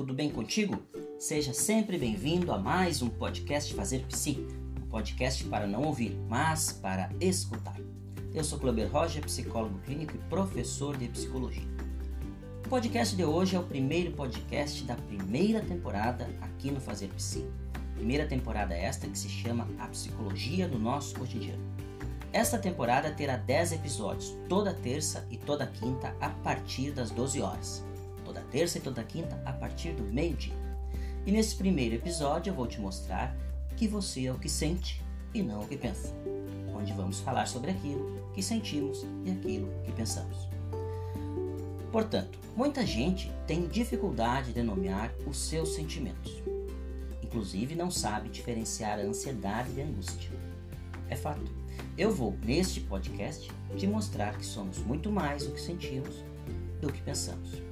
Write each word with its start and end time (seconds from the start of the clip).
tudo 0.00 0.14
bem 0.14 0.30
contigo? 0.30 0.82
Seja 1.18 1.52
sempre 1.52 1.98
bem-vindo 1.98 2.50
a 2.52 2.58
mais 2.58 3.02
um 3.02 3.10
podcast 3.10 3.74
Fazer 3.74 4.02
Psi, 4.06 4.46
um 4.82 4.88
podcast 4.88 5.44
para 5.44 5.66
não 5.66 5.82
ouvir, 5.82 6.18
mas 6.26 6.72
para 6.72 7.10
escutar. 7.20 7.76
Eu 8.32 8.42
sou 8.42 8.58
Clober 8.58 8.90
Roger, 8.90 9.22
psicólogo 9.22 9.78
clínico 9.80 10.16
e 10.16 10.18
professor 10.30 10.96
de 10.96 11.06
psicologia. 11.06 11.68
O 12.64 12.68
podcast 12.70 13.14
de 13.14 13.24
hoje 13.24 13.56
é 13.56 13.58
o 13.58 13.62
primeiro 13.62 14.12
podcast 14.12 14.82
da 14.84 14.94
primeira 14.94 15.60
temporada 15.60 16.30
aqui 16.40 16.70
no 16.70 16.80
Fazer 16.80 17.08
Psi. 17.08 17.44
Primeira 17.94 18.26
temporada 18.26 18.74
esta 18.74 19.06
que 19.06 19.18
se 19.18 19.28
chama 19.28 19.68
A 19.78 19.86
Psicologia 19.88 20.66
do 20.66 20.78
Nosso 20.78 21.14
Cotidiano. 21.14 21.62
Esta 22.32 22.58
temporada 22.58 23.10
terá 23.10 23.36
10 23.36 23.72
episódios, 23.72 24.34
toda 24.48 24.72
terça 24.72 25.26
e 25.30 25.36
toda 25.36 25.66
quinta 25.66 26.16
a 26.22 26.30
partir 26.30 26.90
das 26.90 27.10
12 27.10 27.42
horas 27.42 27.89
toda 28.30 28.40
terça 28.42 28.78
e 28.78 28.80
toda 28.80 29.02
quinta 29.02 29.40
a 29.44 29.52
partir 29.52 29.92
do 29.92 30.04
meio-dia. 30.04 30.54
E 31.26 31.32
nesse 31.32 31.56
primeiro 31.56 31.96
episódio 31.96 32.50
eu 32.50 32.54
vou 32.54 32.66
te 32.66 32.80
mostrar 32.80 33.36
que 33.76 33.88
você 33.88 34.26
é 34.26 34.32
o 34.32 34.38
que 34.38 34.48
sente 34.48 35.02
e 35.34 35.42
não 35.42 35.62
o 35.62 35.66
que 35.66 35.76
pensa, 35.76 36.12
onde 36.72 36.92
vamos 36.92 37.18
falar 37.20 37.46
sobre 37.46 37.72
aquilo 37.72 38.30
que 38.32 38.42
sentimos 38.42 39.04
e 39.24 39.32
aquilo 39.32 39.68
que 39.84 39.90
pensamos. 39.92 40.48
Portanto, 41.90 42.38
muita 42.56 42.86
gente 42.86 43.32
tem 43.48 43.66
dificuldade 43.66 44.52
de 44.52 44.62
nomear 44.62 45.12
os 45.26 45.36
seus 45.36 45.74
sentimentos. 45.74 46.40
Inclusive 47.20 47.74
não 47.74 47.90
sabe 47.90 48.28
diferenciar 48.28 49.00
a 49.00 49.02
ansiedade 49.02 49.72
e 49.76 49.82
a 49.82 49.84
angústia. 49.84 50.30
É 51.08 51.16
fato. 51.16 51.50
Eu 51.98 52.12
vou, 52.14 52.36
neste 52.44 52.80
podcast, 52.80 53.50
te 53.76 53.88
mostrar 53.88 54.38
que 54.38 54.46
somos 54.46 54.78
muito 54.78 55.10
mais 55.10 55.46
o 55.46 55.50
que 55.50 55.60
sentimos 55.60 56.24
do 56.80 56.92
que 56.92 57.02
pensamos. 57.02 57.69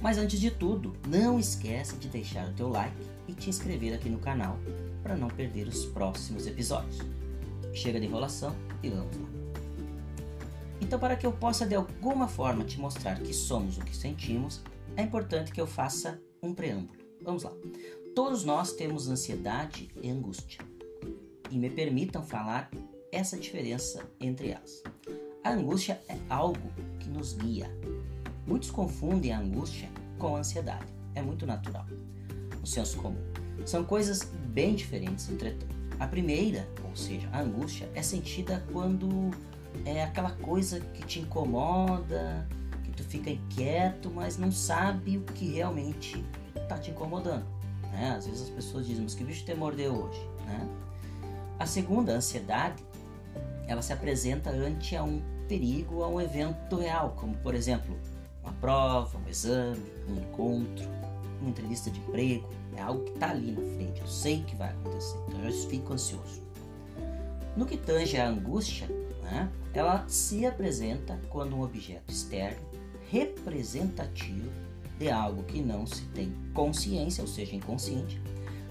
Mas 0.00 0.18
antes 0.18 0.38
de 0.38 0.50
tudo, 0.50 0.94
não 1.08 1.38
esquece 1.38 1.96
de 1.96 2.08
deixar 2.08 2.48
o 2.48 2.52
teu 2.52 2.68
like 2.68 2.94
e 3.26 3.32
te 3.32 3.48
inscrever 3.48 3.94
aqui 3.94 4.08
no 4.08 4.18
canal 4.18 4.58
para 5.02 5.16
não 5.16 5.28
perder 5.28 5.66
os 5.66 5.86
próximos 5.86 6.46
episódios. 6.46 6.98
Chega 7.72 7.98
de 7.98 8.06
enrolação 8.06 8.54
e 8.82 8.90
vamos 8.90 9.16
lá. 9.16 9.28
Então, 10.80 10.98
para 10.98 11.16
que 11.16 11.24
eu 11.24 11.32
possa 11.32 11.66
de 11.66 11.74
alguma 11.74 12.28
forma 12.28 12.64
te 12.64 12.78
mostrar 12.78 13.18
que 13.20 13.32
somos 13.32 13.78
o 13.78 13.80
que 13.80 13.96
sentimos, 13.96 14.62
é 14.96 15.02
importante 15.02 15.50
que 15.50 15.60
eu 15.60 15.66
faça 15.66 16.20
um 16.42 16.52
preâmbulo. 16.52 16.98
Vamos 17.22 17.42
lá. 17.42 17.52
Todos 18.14 18.44
nós 18.44 18.72
temos 18.72 19.08
ansiedade 19.08 19.90
e 20.02 20.10
angústia. 20.10 20.60
E 21.50 21.58
me 21.58 21.70
permitam 21.70 22.22
falar 22.22 22.70
essa 23.10 23.38
diferença 23.38 24.04
entre 24.20 24.50
elas. 24.50 24.82
A 25.42 25.50
angústia 25.50 26.00
é 26.08 26.18
algo 26.28 26.72
que 27.00 27.08
nos 27.08 27.32
guia, 27.32 27.70
Muitos 28.46 28.70
confundem 28.70 29.32
a 29.32 29.38
angústia 29.38 29.88
com 30.18 30.36
a 30.36 30.40
ansiedade. 30.40 30.86
É 31.14 31.22
muito 31.22 31.46
natural. 31.46 31.86
No 32.60 32.66
senso 32.66 32.98
comum. 32.98 33.16
São 33.64 33.84
coisas 33.84 34.24
bem 34.46 34.74
diferentes, 34.74 35.30
entretanto. 35.30 35.74
A 35.98 36.06
primeira, 36.06 36.68
ou 36.84 36.94
seja, 36.96 37.28
a 37.32 37.40
angústia, 37.40 37.88
é 37.94 38.02
sentida 38.02 38.64
quando 38.72 39.30
é 39.84 40.02
aquela 40.02 40.30
coisa 40.30 40.80
que 40.80 41.04
te 41.06 41.20
incomoda, 41.20 42.46
que 42.82 42.90
tu 42.90 43.04
fica 43.04 43.30
inquieto, 43.30 44.10
mas 44.10 44.36
não 44.36 44.50
sabe 44.50 45.18
o 45.18 45.22
que 45.22 45.52
realmente 45.52 46.24
está 46.54 46.78
te 46.78 46.90
incomodando. 46.90 47.46
Né? 47.92 48.14
Às 48.16 48.26
vezes 48.26 48.42
as 48.42 48.50
pessoas 48.50 48.86
dizem, 48.86 49.04
mas 49.04 49.14
que 49.14 49.24
bicho 49.24 49.44
te 49.44 49.54
mordeu 49.54 49.94
hoje? 49.94 50.20
Né? 50.46 50.68
A 51.58 51.66
segunda, 51.66 52.12
a 52.12 52.16
ansiedade, 52.16 52.82
ela 53.66 53.80
se 53.80 53.92
apresenta 53.92 54.50
ante 54.50 54.96
a 54.96 55.02
um 55.02 55.22
perigo, 55.48 56.02
a 56.02 56.08
um 56.08 56.20
evento 56.20 56.76
real, 56.76 57.14
como 57.16 57.34
por 57.36 57.54
exemplo, 57.54 57.96
uma 58.44 58.52
prova, 58.54 59.18
um 59.18 59.28
exame, 59.28 59.84
um 60.08 60.16
encontro, 60.16 60.88
uma 61.40 61.50
entrevista 61.50 61.90
de 61.90 61.98
emprego, 61.98 62.48
é 62.76 62.80
algo 62.80 63.04
que 63.04 63.12
está 63.12 63.30
ali 63.30 63.52
na 63.52 63.62
frente, 63.74 64.00
eu 64.00 64.06
sei 64.06 64.42
que 64.42 64.54
vai 64.54 64.70
acontecer, 64.70 65.18
então 65.28 65.44
eu 65.44 65.52
fico 65.68 65.92
ansioso. 65.92 66.42
No 67.56 67.66
que 67.66 67.76
tange 67.76 68.16
a 68.16 68.28
angústia, 68.28 68.86
né, 69.22 69.50
ela 69.72 70.04
se 70.08 70.44
apresenta 70.44 71.20
quando 71.30 71.56
um 71.56 71.62
objeto 71.62 72.12
externo, 72.12 72.60
representativo 73.10 74.50
de 74.98 75.10
algo 75.10 75.42
que 75.44 75.60
não 75.60 75.86
se 75.86 76.02
tem 76.06 76.32
consciência, 76.52 77.22
ou 77.22 77.28
seja, 77.28 77.54
inconsciente, 77.54 78.20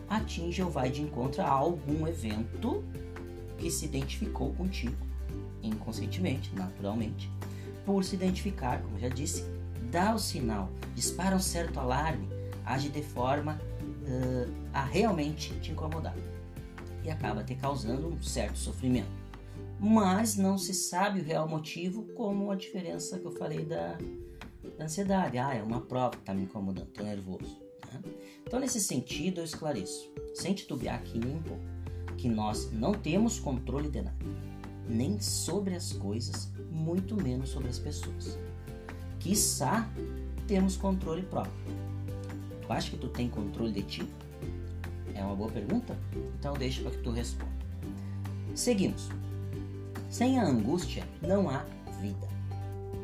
atinge 0.09 0.61
ou 0.61 0.69
vai 0.69 0.89
de 0.89 1.01
encontro 1.01 1.41
a 1.41 1.49
algum 1.49 2.07
evento 2.07 2.83
que 3.57 3.69
se 3.71 3.85
identificou 3.85 4.53
contigo 4.53 4.95
inconscientemente, 5.61 6.53
naturalmente, 6.53 7.31
por 7.85 8.03
se 8.03 8.15
identificar, 8.15 8.81
como 8.81 8.99
já 8.99 9.07
disse, 9.07 9.43
dá 9.91 10.13
o 10.13 10.19
sinal, 10.19 10.69
dispara 10.95 11.35
um 11.35 11.39
certo 11.39 11.79
alarme, 11.79 12.27
age 12.65 12.89
de 12.89 13.01
forma 13.01 13.59
uh, 13.83 14.53
a 14.73 14.83
realmente 14.83 15.53
te 15.59 15.71
incomodar 15.71 16.15
e 17.03 17.09
acaba 17.09 17.43
te 17.43 17.55
causando 17.55 18.07
um 18.07 18.21
certo 18.21 18.57
sofrimento. 18.57 19.11
Mas 19.79 20.37
não 20.37 20.57
se 20.57 20.73
sabe 20.73 21.19
o 21.19 21.23
real 21.23 21.47
motivo, 21.47 22.03
como 22.15 22.49
a 22.51 22.55
diferença 22.55 23.19
que 23.19 23.25
eu 23.25 23.31
falei 23.31 23.65
da, 23.65 23.97
da 24.77 24.85
ansiedade. 24.85 25.37
Ah, 25.37 25.53
é 25.53 25.61
uma 25.61 25.81
prova 25.81 26.11
que 26.11 26.19
está 26.19 26.33
me 26.33 26.43
incomodando, 26.43 26.87
estou 26.87 27.05
nervoso. 27.05 27.61
Né? 27.91 28.01
Então, 28.47 28.59
nesse 28.59 28.79
sentido, 28.79 29.41
eu 29.41 29.43
esclareço, 29.43 30.09
sem 30.33 30.53
titubear 30.53 30.95
aqui 30.95 31.19
nem 31.19 31.35
um 31.35 31.41
pouco, 31.41 31.63
que 32.17 32.29
nós 32.29 32.71
não 32.71 32.93
temos 32.93 33.39
controle 33.39 33.89
de 33.89 34.01
nada, 34.01 34.25
nem 34.87 35.19
sobre 35.19 35.75
as 35.75 35.91
coisas, 35.91 36.49
muito 36.71 37.21
menos 37.21 37.49
sobre 37.49 37.67
as 37.67 37.79
pessoas 37.79 38.37
quiçá 39.23 39.89
temos 40.47 40.75
controle 40.75 41.21
próprio. 41.23 41.53
Tu 42.61 42.73
acha 42.73 42.91
que 42.91 42.97
tu 42.97 43.07
tem 43.07 43.29
controle 43.29 43.71
de 43.71 43.81
ti? 43.81 44.09
É 45.15 45.23
uma 45.23 45.35
boa 45.35 45.49
pergunta? 45.49 45.97
Então 46.37 46.53
deixa 46.53 46.81
para 46.81 46.91
que 46.91 46.97
tu 46.97 47.11
responda. 47.11 47.51
Seguimos. 48.53 49.09
Sem 50.09 50.37
a 50.37 50.43
angústia 50.43 51.07
não 51.21 51.49
há 51.49 51.65
vida. 52.01 52.27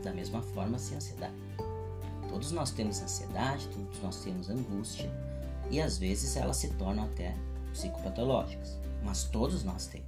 Da 0.04 0.12
mesma 0.12 0.42
forma, 0.42 0.78
sem 0.78 0.98
ansiedade. 0.98 1.34
Todos 2.28 2.52
nós 2.52 2.72
temos 2.72 3.02
ansiedade, 3.02 3.68
todos 3.70 4.02
nós 4.04 4.18
temos 4.18 4.50
angústia 4.50 5.10
e 5.72 5.82
às 5.82 5.98
vezes 5.98 6.36
elas 6.36 6.58
se 6.58 6.70
tornam 6.74 7.06
até 7.06 7.36
psicopatológicas, 7.72 8.78
mas 9.04 9.24
todos 9.24 9.64
nós 9.64 9.88
temos. 9.88 10.08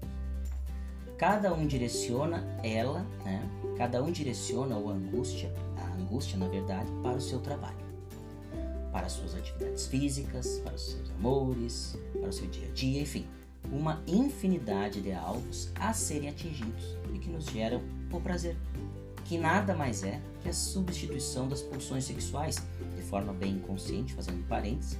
Cada 1.22 1.54
um 1.54 1.68
direciona 1.68 2.44
ela, 2.64 3.06
né? 3.24 3.48
Cada 3.78 4.04
um 4.04 4.12
direciona 4.12 4.76
a 4.76 4.78
angústia 4.78 5.54
angústia, 6.12 6.38
na 6.38 6.48
verdade, 6.48 6.92
para 7.02 7.18
o 7.18 7.22
seu 7.22 7.40
trabalho, 7.40 7.78
para 8.92 9.06
as 9.06 9.14
suas 9.14 9.34
atividades 9.34 9.88
físicas, 9.88 10.60
para 10.60 10.76
os 10.76 10.92
seus 10.92 11.10
amores, 11.12 11.98
para 12.20 12.30
o 12.30 12.34
seu 12.34 12.48
dia 12.48 12.68
a 12.68 12.72
dia, 12.74 13.02
enfim, 13.02 13.26
uma 13.72 14.04
infinidade 14.06 15.02
de 15.02 15.14
alvos 15.14 15.72
a 15.76 15.94
serem 15.94 16.28
atingidos 16.28 16.98
e 17.14 17.20
que 17.20 17.30
nos 17.30 17.46
geram 17.46 17.82
o 18.12 18.20
prazer, 18.20 18.58
que 19.24 19.38
nada 19.38 19.74
mais 19.74 20.04
é 20.04 20.20
que 20.42 20.50
a 20.50 20.54
substituição 20.54 21.48
das 21.48 21.62
pulsões 21.62 22.04
sexuais, 22.04 22.58
de 22.96 23.02
forma 23.04 23.32
bem 23.32 23.54
inconsciente, 23.54 24.14
fazendo 24.14 24.46
parênteses, 24.48 24.98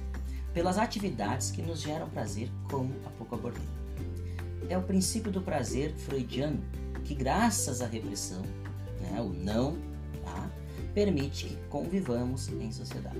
pelas 0.54 0.78
atividades 0.78 1.50
que 1.50 1.60
nos 1.60 1.80
geram 1.80 2.08
prazer, 2.08 2.50
como 2.70 2.94
há 3.04 3.10
pouco 3.10 3.34
abordei. 3.34 3.81
É 4.68 4.78
o 4.78 4.82
princípio 4.82 5.30
do 5.30 5.40
prazer 5.40 5.92
freudiano 5.94 6.62
que, 7.04 7.14
graças 7.14 7.80
à 7.80 7.86
repressão, 7.86 8.42
né, 9.00 9.20
o 9.20 9.28
não 9.28 9.92
permite 10.94 11.46
que 11.46 11.56
convivamos 11.68 12.48
em 12.48 12.70
sociedade. 12.70 13.18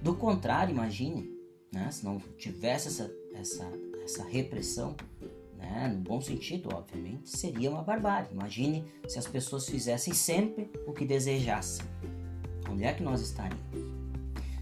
Do 0.00 0.14
contrário, 0.14 0.72
imagine, 0.72 1.30
né, 1.72 1.90
se 1.90 2.04
não 2.04 2.18
tivesse 2.38 2.88
essa, 2.88 3.10
essa, 3.34 3.70
essa 4.02 4.24
repressão, 4.24 4.96
né, 5.56 5.92
no 5.94 6.00
bom 6.00 6.20
sentido, 6.20 6.68
obviamente, 6.72 7.28
seria 7.28 7.70
uma 7.70 7.82
barbárie. 7.82 8.28
Imagine 8.32 8.84
se 9.06 9.18
as 9.18 9.26
pessoas 9.26 9.68
fizessem 9.68 10.12
sempre 10.12 10.70
o 10.86 10.92
que 10.92 11.04
desejassem. 11.04 11.84
Onde 12.68 12.84
é 12.84 12.92
que 12.92 13.02
nós 13.02 13.20
estaríamos? 13.20 13.62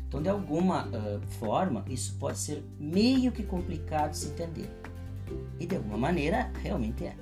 Então, 0.08 0.20
de 0.20 0.28
alguma 0.28 0.88
uh, 0.88 1.20
forma, 1.38 1.84
isso 1.88 2.16
pode 2.18 2.38
ser 2.38 2.64
meio 2.78 3.30
que 3.30 3.44
complicado 3.44 4.10
de 4.10 4.18
se 4.18 4.28
entender. 4.28 4.68
E 5.58 5.66
de 5.66 5.76
alguma 5.76 5.98
maneira, 5.98 6.50
realmente 6.62 7.04
é. 7.04 7.16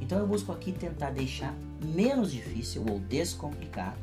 Então, 0.00 0.18
eu 0.18 0.26
busco 0.26 0.52
aqui 0.52 0.72
tentar 0.72 1.10
deixar 1.10 1.54
menos 1.82 2.32
difícil 2.32 2.84
ou 2.88 2.98
descomplicado 2.98 3.98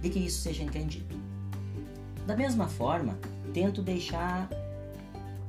de 0.00 0.10
que 0.10 0.18
isso 0.18 0.42
seja 0.42 0.62
entendido. 0.62 1.16
Da 2.26 2.36
mesma 2.36 2.68
forma, 2.68 3.18
tento 3.52 3.82
deixar 3.82 4.48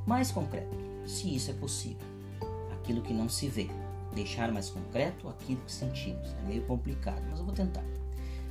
mais 0.05 0.31
concreto, 0.31 0.75
se 1.05 1.35
isso 1.35 1.51
é 1.51 1.53
possível, 1.53 2.07
aquilo 2.73 3.01
que 3.01 3.13
não 3.13 3.27
se 3.29 3.47
vê. 3.47 3.69
Deixar 4.15 4.51
mais 4.51 4.69
concreto 4.69 5.27
aquilo 5.27 5.59
que 5.61 5.71
sentimos. 5.71 6.27
É 6.43 6.47
meio 6.47 6.63
complicado, 6.63 7.21
mas 7.29 7.39
eu 7.39 7.45
vou 7.45 7.53
tentar. 7.53 7.83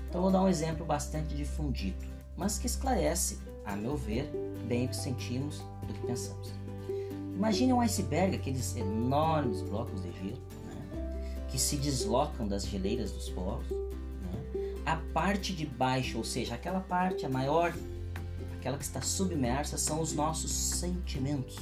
Então, 0.08 0.20
vou 0.20 0.30
dar 0.30 0.42
um 0.42 0.48
exemplo 0.48 0.84
bastante 0.84 1.34
difundido, 1.34 2.04
mas 2.36 2.58
que 2.58 2.66
esclarece, 2.66 3.38
a 3.64 3.76
meu 3.76 3.96
ver, 3.96 4.30
bem 4.66 4.86
o 4.86 4.88
que 4.88 4.96
sentimos 4.96 5.62
do 5.86 5.94
que 5.94 6.06
pensamos. 6.06 6.61
Imagine 7.34 7.72
um 7.72 7.80
iceberg, 7.80 8.36
aqueles 8.36 8.76
enormes 8.76 9.62
blocos 9.62 10.02
de 10.02 10.12
gelo, 10.12 10.42
que 11.48 11.58
se 11.58 11.76
deslocam 11.76 12.46
das 12.46 12.66
geleiras 12.66 13.10
dos 13.10 13.28
polos, 13.30 13.68
né? 13.70 14.80
A 14.84 14.96
parte 15.12 15.52
de 15.52 15.66
baixo, 15.66 16.18
ou 16.18 16.24
seja, 16.24 16.54
aquela 16.54 16.80
parte, 16.80 17.24
a 17.24 17.28
maior, 17.28 17.74
aquela 18.54 18.76
que 18.76 18.84
está 18.84 19.00
submersa, 19.00 19.78
são 19.78 20.00
os 20.00 20.12
nossos 20.12 20.50
sentimentos. 20.52 21.56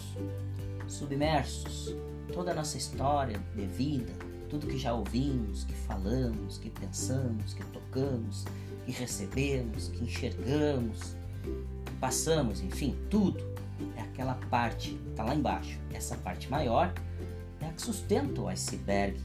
Submersos. 0.88 1.94
Toda 2.32 2.52
a 2.52 2.54
nossa 2.54 2.78
história 2.78 3.42
de 3.56 3.66
vida, 3.66 4.12
tudo 4.48 4.66
que 4.66 4.78
já 4.78 4.94
ouvimos, 4.94 5.64
que 5.64 5.74
falamos, 5.74 6.58
que 6.58 6.70
pensamos, 6.70 7.54
que 7.54 7.64
tocamos, 7.66 8.44
que 8.86 8.92
recebemos, 8.92 9.88
que 9.88 10.04
enxergamos, 10.04 11.16
que 11.84 11.92
passamos, 11.98 12.60
enfim, 12.60 12.96
tudo 13.10 13.49
é 13.96 14.02
aquela 14.02 14.34
parte 14.50 14.90
que 14.90 15.10
está 15.10 15.24
lá 15.24 15.34
embaixo. 15.34 15.78
Essa 15.92 16.16
parte 16.16 16.50
maior 16.50 16.92
é 17.60 17.66
a 17.66 17.72
que 17.72 17.82
sustenta 17.82 18.40
o 18.40 18.48
iceberg 18.48 19.18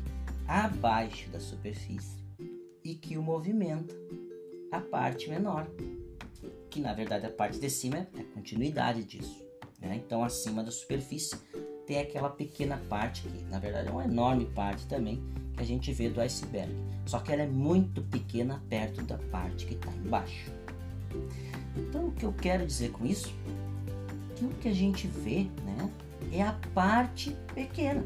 abaixo 0.48 1.30
da 1.30 1.40
superfície 1.40 2.24
e 2.84 2.96
que 2.96 3.18
o 3.18 3.24
movimenta 3.24 3.96
a 4.72 4.80
parte 4.80 5.30
menor, 5.30 5.68
que 6.70 6.80
na 6.80 6.94
verdade 6.94 7.26
a 7.26 7.32
parte 7.32 7.60
de 7.60 7.70
cima 7.70 8.08
é 8.16 8.22
a 8.22 8.34
continuidade 8.34 9.04
disso. 9.04 9.44
Né? 9.80 10.02
Então, 10.06 10.24
acima 10.24 10.64
da 10.64 10.72
superfície 10.72 11.36
tem 11.86 12.00
aquela 12.00 12.30
pequena 12.30 12.78
parte 12.90 13.22
que 13.22 13.44
na 13.46 13.60
verdade 13.60 13.88
é 13.88 13.92
uma 13.92 14.06
enorme 14.06 14.46
parte 14.46 14.86
também 14.88 15.24
que 15.56 15.62
a 15.62 15.66
gente 15.66 15.92
vê 15.94 16.10
do 16.10 16.20
iceberg. 16.20 16.74
Só 17.06 17.20
que 17.20 17.32
ela 17.32 17.44
é 17.44 17.48
muito 17.48 18.02
pequena 18.04 18.62
perto 18.70 19.04
da 19.04 19.18
parte 19.18 19.66
que 19.66 19.76
está 19.76 19.92
embaixo. 19.92 20.52
Então, 21.78 22.08
o 22.08 22.12
que 22.12 22.26
eu 22.26 22.34
quero 22.34 22.66
dizer 22.66 22.92
com 22.92 23.06
isso? 23.06 23.34
Que 24.36 24.46
o 24.46 24.50
que 24.50 24.70
a 24.70 24.74
gente 24.74 25.08
vê, 25.08 25.48
né, 25.64 25.90
é 26.32 26.42
a 26.42 26.54
parte 26.74 27.36
pequena, 27.54 28.04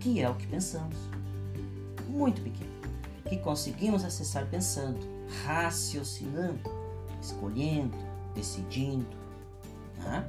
que 0.00 0.20
é 0.20 0.28
o 0.28 0.34
que 0.34 0.46
pensamos. 0.46 0.96
Muito 2.08 2.40
pequeno 2.42 2.78
que 3.28 3.36
conseguimos 3.36 4.04
acessar 4.04 4.46
pensando, 4.46 4.98
raciocinando, 5.44 6.58
escolhendo, 7.20 7.96
decidindo, 8.34 9.06
né? 9.98 10.24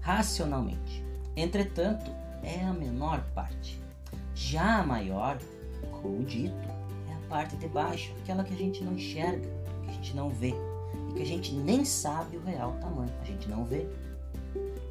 racionalmente. 0.00 1.04
Entretanto, 1.36 2.10
é 2.42 2.64
a 2.64 2.72
menor 2.72 3.22
parte. 3.34 3.80
Já 4.34 4.80
a 4.80 4.86
maior, 4.86 5.38
como 6.02 6.24
dito, 6.24 6.54
é 7.08 7.14
a 7.14 7.28
parte 7.28 7.56
de 7.56 7.68
baixo, 7.68 8.12
aquela 8.22 8.42
que 8.42 8.54
a 8.54 8.56
gente 8.56 8.82
não 8.82 8.94
enxerga, 8.94 9.46
que 9.84 9.90
a 9.90 9.92
gente 9.92 10.16
não 10.16 10.30
vê 10.30 10.54
e 11.10 11.14
que 11.14 11.22
a 11.22 11.26
gente 11.26 11.52
nem 11.54 11.84
sabe 11.84 12.36
o 12.36 12.44
real 12.44 12.72
tamanho, 12.80 13.12
a 13.20 13.24
gente 13.24 13.48
não 13.48 13.64
vê. 13.64 13.86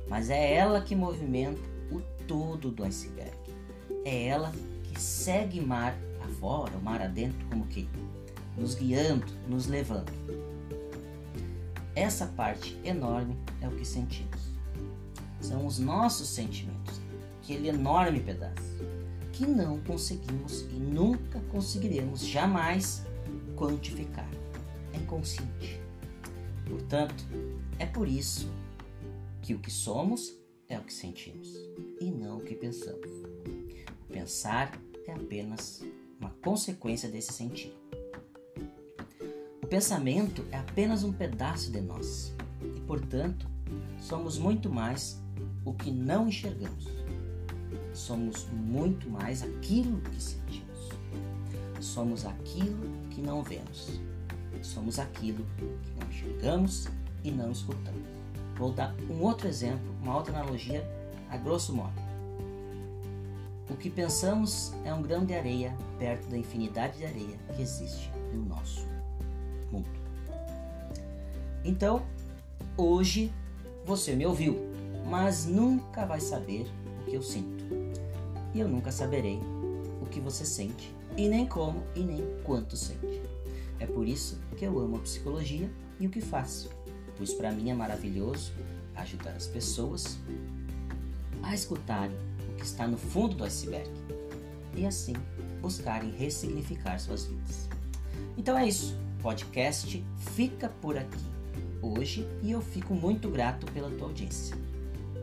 Mas 0.07 0.29
é 0.29 0.53
ela 0.53 0.81
que 0.81 0.95
movimenta 0.95 1.61
o 1.91 2.01
todo 2.27 2.71
do 2.71 2.83
iceberg. 2.83 3.37
É 4.05 4.27
ela 4.27 4.51
que 4.83 4.99
segue 4.99 5.59
mar 5.61 5.95
fora, 6.39 6.75
o 6.77 6.81
mar 6.81 7.01
adentro, 7.01 7.45
como 7.49 7.65
que 7.67 7.87
nos 8.57 8.75
guiando, 8.75 9.25
nos 9.47 9.67
levando. 9.67 10.11
Essa 11.95 12.25
parte 12.27 12.77
enorme 12.83 13.37
é 13.61 13.67
o 13.67 13.71
que 13.71 13.85
sentimos. 13.85 14.41
São 15.39 15.65
os 15.65 15.79
nossos 15.79 16.29
sentimentos, 16.29 16.99
aquele 17.41 17.69
enorme 17.69 18.19
pedaço 18.19 18.73
que 19.33 19.45
não 19.45 19.79
conseguimos 19.79 20.61
e 20.61 20.75
nunca 20.75 21.39
conseguiremos 21.51 22.25
jamais 22.25 23.05
quantificar. 23.55 24.29
É 24.93 24.97
inconsciente. 24.97 25.82
Portanto, 26.73 27.23
é 27.77 27.85
por 27.85 28.07
isso 28.07 28.49
que 29.43 29.53
o 29.53 29.59
que 29.59 29.69
somos 29.69 30.33
é 30.67 30.75
o 30.79 30.83
que 30.83 30.91
sentimos 30.91 31.47
e 32.01 32.09
não 32.09 32.39
o 32.39 32.41
que 32.41 32.55
pensamos. 32.55 33.11
Pensar 34.11 34.75
é 35.05 35.11
apenas 35.11 35.83
uma 36.19 36.31
consequência 36.43 37.07
desse 37.07 37.31
sentido. 37.31 37.75
O 39.61 39.67
pensamento 39.67 40.43
é 40.51 40.57
apenas 40.57 41.03
um 41.03 41.13
pedaço 41.13 41.71
de 41.71 41.79
nós 41.79 42.33
e, 42.75 42.81
portanto, 42.81 43.47
somos 43.99 44.39
muito 44.39 44.67
mais 44.67 45.21
o 45.63 45.73
que 45.75 45.91
não 45.91 46.27
enxergamos. 46.27 46.87
Somos 47.93 48.47
muito 48.47 49.07
mais 49.11 49.43
aquilo 49.43 50.01
que 50.01 50.23
sentimos. 50.23 50.89
Somos 51.79 52.25
aquilo 52.25 53.07
que 53.11 53.21
não 53.21 53.43
vemos. 53.43 54.01
Somos 54.63 54.97
aquilo 54.97 55.45
que 55.57 55.65
não 55.99 56.07
enxergamos 56.09 56.87
e 57.23 57.29
não 57.29 57.51
escutamos. 57.51 58.01
Vou 58.57 58.71
dar 58.71 58.95
um 59.09 59.21
outro 59.21 59.47
exemplo, 59.47 59.93
uma 60.01 60.15
outra 60.15 60.33
analogia 60.33 60.87
a 61.29 61.37
grosso 61.37 61.75
modo. 61.75 61.93
O 63.69 63.75
que 63.75 63.89
pensamos 63.89 64.73
é 64.85 64.93
um 64.93 65.01
grão 65.01 65.25
de 65.25 65.33
areia 65.33 65.75
perto 65.97 66.27
da 66.29 66.37
infinidade 66.37 66.97
de 66.97 67.05
areia 67.05 67.37
que 67.55 67.61
existe 67.61 68.11
no 68.33 68.45
nosso 68.45 68.87
mundo. 69.71 69.89
Então, 71.65 72.03
hoje 72.77 73.33
você 73.85 74.15
me 74.15 74.25
ouviu, 74.25 74.59
mas 75.09 75.45
nunca 75.45 76.05
vai 76.05 76.19
saber 76.19 76.67
o 77.01 77.05
que 77.09 77.15
eu 77.15 77.21
sinto. 77.21 77.63
E 78.53 78.59
eu 78.59 78.67
nunca 78.67 78.91
saberei 78.91 79.39
o 80.01 80.05
que 80.05 80.19
você 80.19 80.45
sente, 80.45 80.93
e 81.17 81.27
nem 81.27 81.47
como 81.47 81.83
e 81.95 82.01
nem 82.01 82.23
quanto 82.43 82.77
sente. 82.77 83.22
É 83.83 83.85
por 83.85 84.07
isso 84.07 84.39
que 84.55 84.63
eu 84.63 84.79
amo 84.79 84.95
a 84.95 84.99
psicologia 84.99 85.69
e 85.99 86.07
o 86.07 86.09
que 86.09 86.21
faço, 86.21 86.69
pois 87.17 87.33
para 87.33 87.51
mim 87.51 87.69
é 87.69 87.73
maravilhoso 87.73 88.53
ajudar 88.95 89.31
as 89.31 89.45
pessoas 89.45 90.17
a 91.41 91.53
escutarem 91.53 92.15
que 92.57 92.63
está 92.63 92.87
no 92.87 92.97
fundo 92.97 93.35
do 93.35 93.43
iceberg 93.43 93.89
e 94.73 94.85
assim 94.85 95.13
buscarem 95.61 96.11
ressignificar 96.11 96.97
suas 96.97 97.25
vidas. 97.25 97.67
Então 98.37 98.57
é 98.57 98.65
isso, 98.65 98.95
o 99.19 99.23
podcast 99.23 100.01
fica 100.33 100.69
por 100.69 100.97
aqui 100.97 101.25
hoje 101.81 102.25
e 102.41 102.53
eu 102.53 102.61
fico 102.61 102.95
muito 102.95 103.29
grato 103.29 103.69
pela 103.73 103.91
tua 103.91 104.07
audiência 104.07 104.55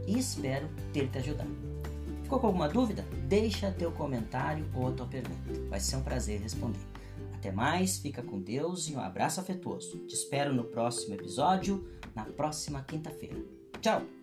e 0.07 0.19
espero 0.19 0.69
ter 0.93 1.09
te 1.09 1.17
ajudado. 1.17 1.51
Ficou 2.25 2.39
com 2.39 2.49
alguma 2.49 2.69
dúvida? 2.69 3.07
Deixa 3.27 3.73
teu 3.73 3.91
comentário 3.91 4.67
ou 4.75 4.89
a 4.89 4.93
tua 4.93 5.07
pergunta, 5.07 5.51
vai 5.71 5.81
ser 5.81 5.97
um 5.97 6.03
prazer 6.03 6.43
responder. 6.43 7.00
Até 7.35 7.51
mais, 7.51 7.99
fica 7.99 8.23
com 8.23 8.41
Deus 8.41 8.89
e 8.89 8.95
um 8.95 9.01
abraço 9.01 9.41
afetuoso. 9.41 9.99
Te 10.07 10.15
espero 10.15 10.53
no 10.53 10.65
próximo 10.65 11.15
episódio, 11.15 11.89
na 12.15 12.25
próxima 12.25 12.83
quinta-feira. 12.83 13.43
Tchau! 13.81 14.20